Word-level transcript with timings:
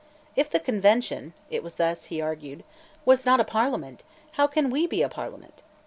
"If 0.35 0.49
the 0.49 0.59
Convention," 0.59 1.33
it 1.51 1.61
was 1.61 1.75
thus 1.75 1.99
that 1.99 2.07
he 2.07 2.19
argued, 2.21 2.63
"was 3.05 3.23
not 3.23 3.39
a 3.39 3.43
Parliament, 3.43 4.03
how 4.31 4.47
can 4.47 4.71
we 4.71 4.87
be 4.87 5.03
a 5.03 5.09
Parliament? 5.09 5.61